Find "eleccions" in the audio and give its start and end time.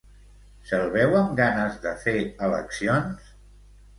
2.47-3.31